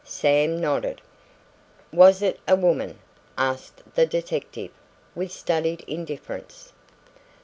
[0.03, 0.99] Sam nodded.
[1.93, 2.97] "Was it a woman?"
[3.37, 4.71] asked the detective
[5.13, 6.73] with studied indifference.